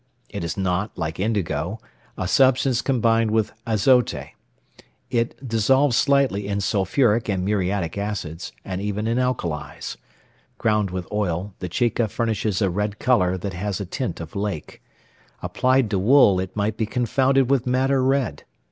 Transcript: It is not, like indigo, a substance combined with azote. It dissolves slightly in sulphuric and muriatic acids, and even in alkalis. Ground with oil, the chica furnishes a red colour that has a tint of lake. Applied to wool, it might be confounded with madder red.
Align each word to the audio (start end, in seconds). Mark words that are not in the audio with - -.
It 0.29 0.43
is 0.43 0.57
not, 0.57 0.97
like 0.97 1.19
indigo, 1.19 1.77
a 2.17 2.27
substance 2.27 2.81
combined 2.81 3.29
with 3.29 3.51
azote. 3.67 4.31
It 5.11 5.47
dissolves 5.47 5.95
slightly 5.95 6.47
in 6.47 6.59
sulphuric 6.59 7.29
and 7.29 7.45
muriatic 7.45 7.99
acids, 7.99 8.51
and 8.65 8.81
even 8.81 9.05
in 9.05 9.19
alkalis. 9.19 9.97
Ground 10.57 10.89
with 10.89 11.05
oil, 11.11 11.53
the 11.59 11.69
chica 11.69 12.07
furnishes 12.07 12.63
a 12.63 12.69
red 12.71 12.97
colour 12.97 13.37
that 13.37 13.53
has 13.53 13.79
a 13.79 13.85
tint 13.85 14.19
of 14.19 14.35
lake. 14.35 14.81
Applied 15.43 15.91
to 15.91 15.99
wool, 15.99 16.39
it 16.39 16.55
might 16.55 16.77
be 16.77 16.87
confounded 16.87 17.51
with 17.51 17.67
madder 17.67 18.03
red. 18.03 18.43